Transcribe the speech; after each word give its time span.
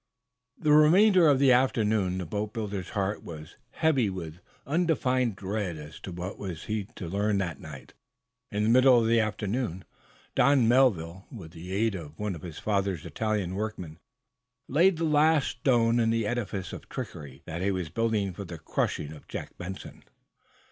The 0.57 0.71
remainder 0.73 1.27
of 1.27 1.37
the 1.37 1.51
afternoon 1.51 2.17
the 2.17 2.25
boatbuilder's 2.25 2.89
heart 2.97 3.21
was, 3.21 3.49
somehow, 3.51 3.81
heavy 3.81 4.09
with 4.09 4.39
undefined 4.65 5.35
dread 5.35 5.77
as 5.77 5.99
to 5.99 6.11
what 6.11 6.37
he 6.37 6.41
was 6.41 6.65
to 6.95 7.07
learn 7.07 7.37
that 7.37 7.59
night. 7.59 7.93
In 8.51 8.63
the 8.63 8.69
middle 8.69 8.99
of 8.99 9.05
the 9.05 9.19
afternoon, 9.19 9.85
Don 10.33 10.67
Melville, 10.67 11.27
with 11.31 11.51
the 11.51 11.71
aid 11.71 11.93
of 11.93 12.17
one 12.17 12.33
of 12.33 12.41
his 12.41 12.57
father's 12.57 13.05
Italian 13.05 13.53
workmen, 13.53 13.99
laid 14.67 14.97
the 14.97 15.03
last 15.05 15.49
stone 15.49 15.99
in 15.99 16.09
the 16.09 16.25
edifice 16.25 16.73
of 16.73 16.89
trickery 16.89 17.43
that 17.45 17.61
he 17.61 17.69
was 17.69 17.89
building 17.89 18.33
for 18.33 18.43
the 18.43 18.57
crushing 18.57 19.11
of 19.13 19.27
Jack 19.27 19.55
Benson. 19.59 20.03